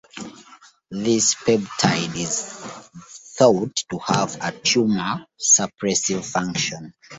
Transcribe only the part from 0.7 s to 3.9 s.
This peptide is thought